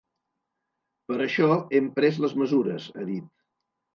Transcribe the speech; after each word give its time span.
Per 1.09 1.17
això 1.25 1.49
hem 1.79 1.91
pres 1.99 2.19
les 2.25 2.35
mesures, 2.45 2.87
ha 2.95 3.05
dit. 3.13 3.31